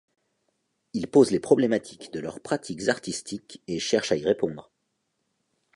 Ils 0.93 1.05
posent 1.05 1.29
les 1.29 1.39
problématiques 1.39 2.11
de 2.11 2.19
leurs 2.19 2.39
pratiques 2.39 2.87
artistiques 2.87 3.61
et 3.67 3.77
cherchent 3.77 4.11
à 4.11 4.15
y 4.17 4.25
répondre. 4.25 4.71